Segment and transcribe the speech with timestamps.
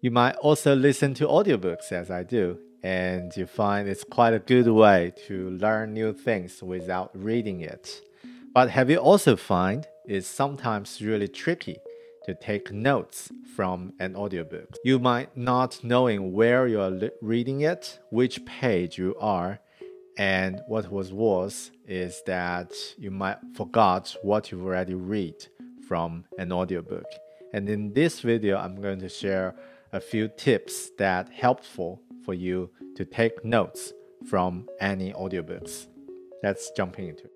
[0.00, 4.38] You might also listen to audiobooks as I do, and you find it's quite a
[4.38, 8.00] good way to learn new things without reading it.
[8.54, 11.78] But have you also find it's sometimes really tricky
[12.26, 14.76] to take notes from an audiobook?
[14.84, 19.58] You might not knowing where you are reading it, which page you are,
[20.16, 25.34] and what was worse is that you might forgot what you've already read
[25.88, 27.06] from an audiobook.
[27.52, 29.56] And in this video, I'm going to share
[29.92, 33.92] a few tips that helpful for you to take notes
[34.28, 35.86] from any audiobooks.
[36.42, 37.32] Let's jump into it.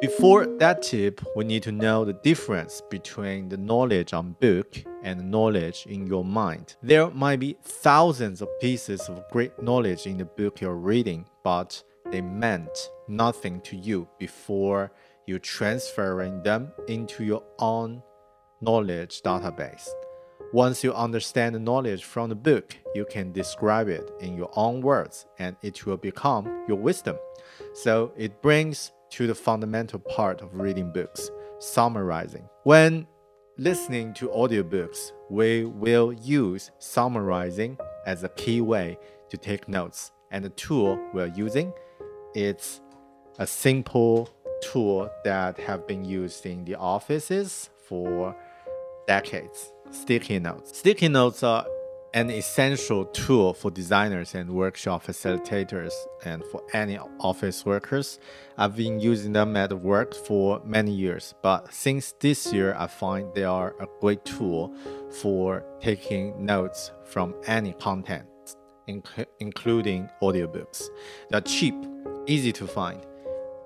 [0.00, 5.30] Before that tip, we need to know the difference between the knowledge on book and
[5.30, 6.76] knowledge in your mind.
[6.82, 11.82] There might be thousands of pieces of great knowledge in the book you're reading, but
[12.10, 14.92] they meant nothing to you before
[15.26, 18.02] you transferring them into your own
[18.60, 19.88] knowledge database.
[20.52, 24.80] Once you understand the knowledge from the book, you can describe it in your own
[24.80, 27.16] words and it will become your wisdom.
[27.74, 32.48] So it brings to the fundamental part of reading books, summarizing.
[32.64, 33.06] When
[33.58, 38.96] listening to audiobooks, we will use summarizing as a key way
[39.28, 40.12] to take notes.
[40.30, 41.72] And the tool we're using,
[42.34, 42.80] it's
[43.38, 44.30] a simple
[44.62, 48.36] tool that have been used in the offices for
[49.08, 49.72] decades.
[49.90, 50.78] Sticky notes.
[50.78, 51.66] Sticky notes are
[52.14, 55.92] an essential tool for designers and workshop facilitators
[56.24, 58.18] and for any office workers.
[58.56, 63.34] I've been using them at work for many years, but since this year, I find
[63.34, 64.74] they are a great tool
[65.20, 68.26] for taking notes from any content,
[68.88, 70.82] inc including audiobooks.
[71.30, 71.74] They're cheap,
[72.26, 73.04] easy to find,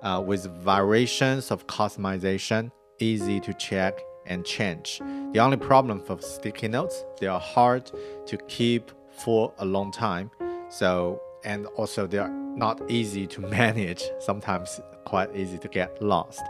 [0.01, 4.99] uh, with variations of customization, easy to check and change.
[5.31, 7.91] The only problem for sticky notes, they are hard
[8.25, 10.31] to keep for a long time.
[10.69, 16.41] So, and also they are not easy to manage, sometimes quite easy to get lost.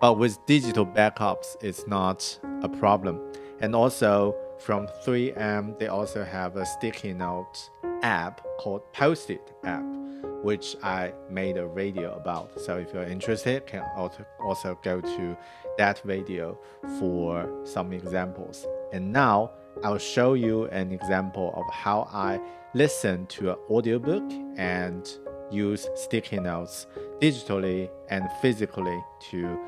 [0.00, 3.20] But with digital backups, it's not a problem.
[3.60, 7.70] And also from 3M, they also have a sticky note
[8.02, 9.84] app called Post-it app
[10.42, 12.60] which I made a video about.
[12.60, 13.84] So if you're interested, can
[14.40, 15.36] also go to
[15.78, 16.58] that video
[16.98, 18.66] for some examples.
[18.92, 19.52] And now
[19.84, 22.40] I'll show you an example of how I
[22.74, 24.24] listen to an audiobook
[24.56, 25.08] and
[25.50, 26.86] use sticky notes
[27.20, 29.58] digitally and physically to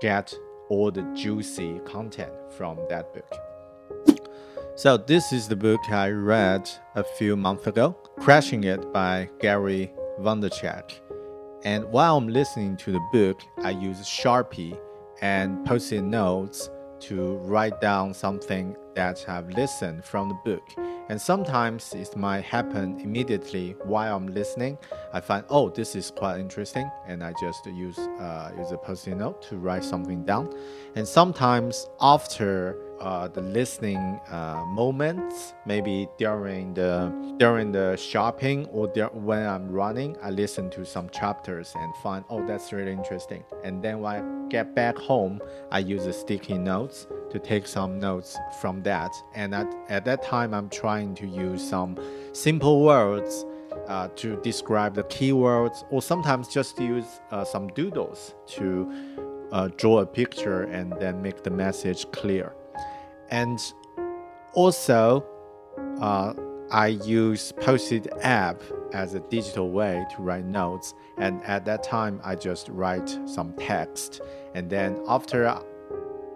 [0.00, 0.34] get
[0.68, 3.32] all the juicy content from that book.
[4.76, 9.92] So this is the book I read a few months ago, Crushing It by Gary
[10.20, 10.92] Vaynerchuk.
[11.64, 14.78] And while I'm listening to the book, I use Sharpie
[15.20, 16.70] and post-it notes
[17.00, 20.62] to write down something that I've listened from the book.
[21.08, 24.78] And sometimes it might happen immediately while I'm listening.
[25.12, 29.16] I find, oh, this is quite interesting, and I just use uh, use a post-it
[29.16, 30.54] note to write something down.
[30.94, 38.86] And sometimes after uh, the listening uh, moments, maybe during the during the shopping or
[39.12, 43.42] when I'm running, I listen to some chapters and find oh that's really interesting.
[43.64, 45.40] And then when I get back home,
[45.72, 49.12] I use the sticky notes to take some notes from that.
[49.34, 51.96] And at, at that time, I'm trying to use some
[52.32, 53.44] simple words
[53.88, 58.90] uh, to describe the keywords, or sometimes just use uh, some doodles to
[59.52, 62.54] uh, draw a picture and then make the message clear.
[63.30, 63.58] And
[64.54, 65.24] also,
[66.00, 66.34] uh,
[66.70, 70.94] I use Post-it app as a digital way to write notes.
[71.18, 74.20] And at that time, I just write some text.
[74.54, 75.46] And then after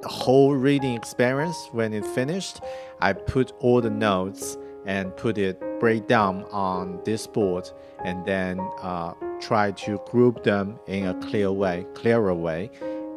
[0.09, 2.61] whole reading experience, when it finished,
[3.01, 4.57] I put all the notes
[4.87, 7.71] and put it break down on this board
[8.05, 12.71] and then uh, try to group them in a clear way, clearer way,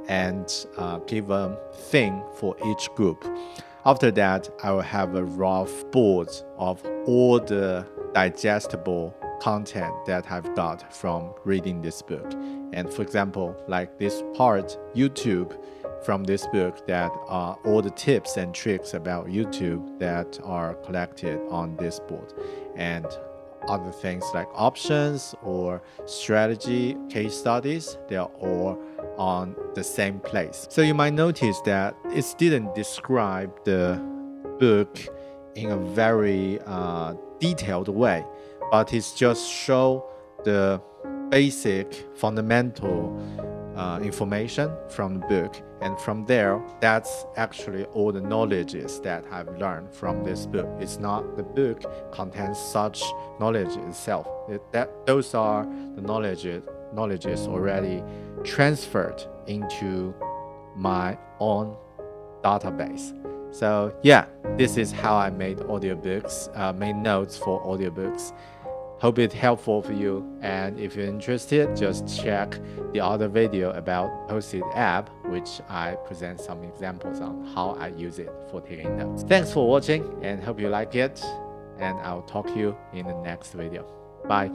[0.08, 3.26] and uh, give a thing for each group.
[3.86, 10.56] After that, I will have a rough board of all the digestible content that I've
[10.56, 12.34] got from reading this book.
[12.74, 15.58] And for example, like this part, YouTube,
[16.04, 21.40] from this book that are all the tips and tricks about YouTube that are collected
[21.50, 22.34] on this board.
[22.76, 23.06] And
[23.68, 28.82] other things like options or strategy case studies, they are all
[29.18, 30.68] on the same place.
[30.70, 34.02] So you might notice that it didn't describe the
[34.60, 34.98] book
[35.56, 38.26] in a very uh, detailed way,
[38.72, 40.06] but it's just show
[40.44, 40.82] the
[41.30, 43.20] basic fundamental
[43.78, 49.56] uh, information from the book, and from there, that's actually all the knowledges that I've
[49.58, 50.68] learned from this book.
[50.80, 53.04] It's not the book contains such
[53.40, 54.28] knowledge itself.
[54.50, 55.64] It, that those are
[55.96, 56.48] the knowledge
[56.94, 58.02] knowledges already
[58.44, 60.14] transferred into
[60.76, 61.78] my own
[62.44, 63.14] database.
[63.54, 64.26] So yeah,
[64.58, 68.34] this is how I made audiobooks, uh, made notes for audiobooks.
[69.00, 70.26] Hope it's helpful for you.
[70.42, 72.60] And if you're interested, just check
[72.94, 78.18] the other video about Post-it app, which I present some examples on how I use
[78.18, 79.24] it for taking notes.
[79.24, 81.24] Thanks for watching and hope you like it.
[81.80, 83.86] And I'll talk to you in the next video.
[84.28, 84.50] Bye.